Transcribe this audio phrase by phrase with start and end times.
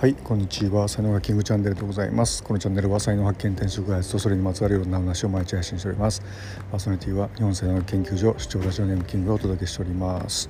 [0.00, 0.88] はいこんにちは。
[0.88, 2.42] 才能がキングチャンネルでございます。
[2.42, 6.22] このチャンネルは才能発見転職開発とそれにまつわるいろんな話を毎日配信しております。
[6.70, 10.48] パーソナリティは日本才能研究所主張ラジオネームキングをお届けしております。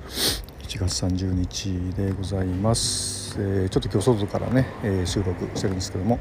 [0.61, 6.17] 1月30日でございます、えー、ちょっと今日外からね、えー、収録してるんですけども、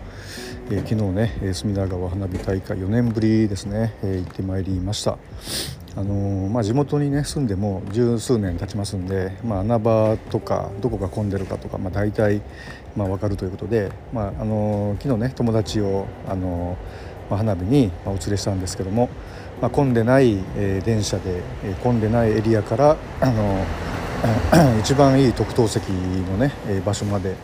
[0.69, 5.19] えー、昨日ね隅田川花火大会4年ぶりですね、え行ってまいりました。
[5.96, 12.42] あのまあ、地元にね住んでも十数年経ちますんで、まあ、穴場とかどこが混んでるかとか、まあ、大体、
[12.96, 16.77] まあ、分かるということで、まあ、あの昨日ね友達をあの、
[17.29, 19.09] まあ、花火にお連れしたんですけども、
[19.60, 23.66] まあ、混んでない、えー、電車で、えー、混んでないエリアからあの
[24.80, 26.52] 一番いい特等席のね、
[26.84, 27.37] 場所まで、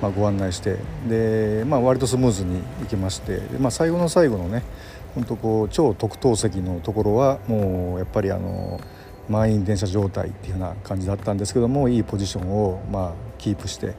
[0.00, 4.62] ま、ご案内してで、まあ、割とスムーズに行きまして、まあ、最後の最後のね
[5.14, 8.80] 本当こう超特等席のところはもうやっぱりあの
[9.28, 13.94] 満員電車状態っていうような感じだったんですけどもいいポジションをまキープして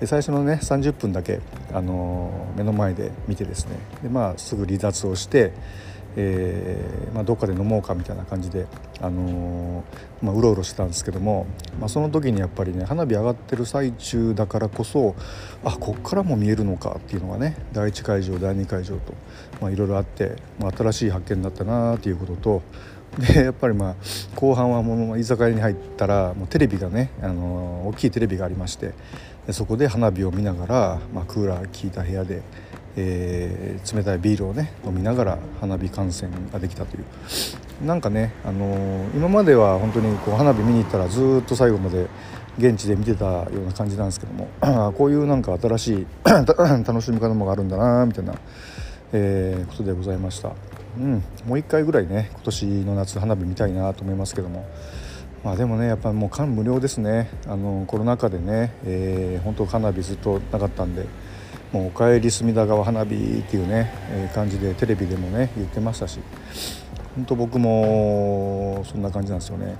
[0.00, 1.40] で最初のね30分だけ
[1.72, 5.52] あの目の前で見てですねで、まあ、すぐ離脱をして、
[6.16, 8.66] えーまあ、どっかで飲もうかみたいな感じで、
[9.00, 9.84] あの
[10.22, 11.46] まあ、うろうろしてたんですけども、
[11.78, 15.14] まあ、その時にやっぱりね花火上がってる最中だからこそ
[15.64, 18.96] あこっからも見えるのかっていうのがね第1会場第2会場
[19.60, 22.62] と、いろいろあって、まあ、新しい発見だったなっていうことと
[23.18, 23.94] でやっぱりまあ
[24.34, 28.92] 後半はもう居酒屋に入ったらもうテレビがね、あの大きいテレビがありまして
[29.46, 32.42] でそこで花火を見ながら、まあ、クーラー効いた部屋で、
[32.96, 37.04] えー、冷たいビールをね飲みながら花火観戦ができたという。
[37.84, 42.06] なんかね、あのー、今までは本当にこう花火見に行ったらずっと最後まで
[42.58, 44.48] 現地で見てたような感じなんですけども
[44.96, 48.34] こういうなんか新しい 楽しみ方もあるんだなみたいな、
[49.12, 50.52] えー、ことでございました。
[50.98, 51.12] うん、
[51.46, 54.66] もう1回ぐらいね今年の夏花火見たいなと思いますけども。
[55.44, 57.28] まあでもねやっぱもう感無量ですね。
[57.46, 61.06] あのコロナ禍でね、えー、本当花火ずっとなかったんで。
[61.76, 66.20] もう「おかえり隅田川花火」っていうね、えー、感じでテレビでもね言ってましたし
[67.14, 69.76] 本当僕もそんな感じなんですよね。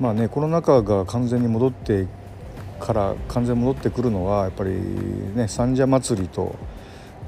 [0.00, 2.06] まあねコロナ禍が完全に戻って
[2.78, 4.70] から完全に戻ってくるのはやっぱり
[5.34, 6.54] ね三社祭りと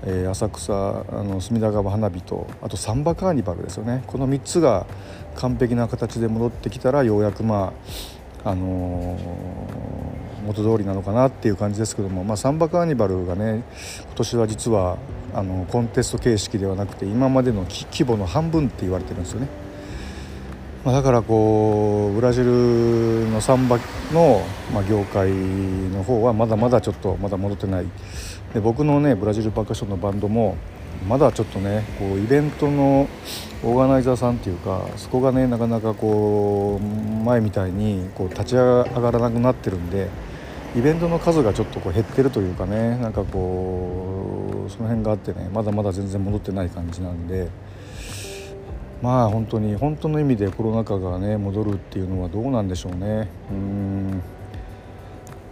[0.04, 4.84] えー、浅草あの隅田川花火とあとサンバカーニバルですよねこの3つが
[5.36, 7.72] 完璧な形で戻ってきたらようやくまあ
[8.44, 9.16] あの、
[10.46, 13.62] 元通りなのかなっていう感じですけども、まあ、サンバカーニバルがね
[14.04, 14.98] 今年は実は
[15.34, 19.48] あのコンテスト形式ではなくて今までの規模の半分って言われてるんですよね。
[20.84, 23.78] まあ、だからこうブラジルのサンバ
[24.12, 24.42] の、
[24.74, 27.86] まあ、業界の方はまだまだちょっとまだ戻ってない
[28.52, 30.56] で僕のねブラジルパーカッションのバンドも
[31.08, 33.08] まだちょっとねこうイベントの
[33.62, 40.08] オーガナイザーさんっていうかそこがねなかなかこう前みたいにこう立ち上がらなくなってるんで
[40.74, 47.50] イベントの数がちょっとこう減ってるというかねなんかこうその辺があってねまだまだ全然戻ってない感じなんで
[49.02, 53.28] まあ本当に本当の意味でコロナ禍がね戻るっていうのはどうなんでしょうね。
[53.50, 54.22] うん。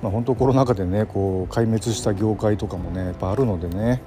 [0.03, 4.01] まあ、本当コロナ禍でねこう壊滅した業界とかもねやっぱあるのでね、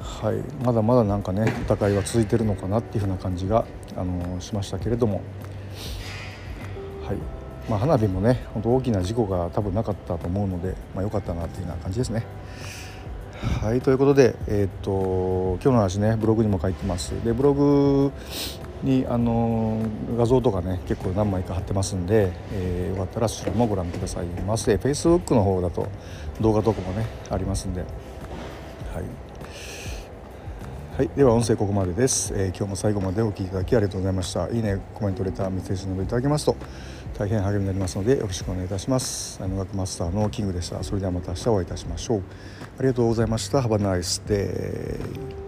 [0.00, 3.64] はい、まだまだなんかね戦いは続いてるのかなっていうふうな感じが、
[3.96, 5.22] あのしましたけれども、
[7.06, 7.43] はい。
[7.68, 12.24] まあ、花火もね本当大きな事故が多分なかったと思うので、まあ、かったなっていうような感じですね。
[13.60, 17.12] はいということで、えー、っと今日の話ねブログにも書いてます。
[17.24, 18.12] でブログ
[18.82, 19.80] にあの
[20.16, 25.88] 画像とかね結構何枚か貼ってますんで、えー、よかったらそちらもご覧くださいまして Facebook の方だと
[26.40, 27.80] 動画とかもねありますんで。
[27.80, 27.86] は
[29.00, 29.04] い、
[30.98, 34.48] はい、では音声ここまでです、えー、今日も最後までお聴きいただきありがとうございました。
[34.48, 36.56] いいねコメントレターメッセージなどいただけますと
[37.16, 39.40] 大変励みになりますのでよろしくお願いいたします。
[39.42, 40.82] 音楽マスターのキングでした。
[40.82, 42.22] それではまた明日お会いいたしましょう。
[42.78, 43.60] ありがとうございました。
[43.60, 45.43] Have a nice day